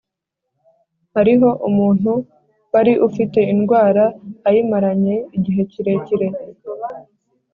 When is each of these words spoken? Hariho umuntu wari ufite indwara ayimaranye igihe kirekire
Hariho 1.15 1.49
umuntu 1.67 2.11
wari 2.71 2.93
ufite 3.07 3.39
indwara 3.53 4.03
ayimaranye 4.47 5.15
igihe 5.37 5.61
kirekire 5.71 6.27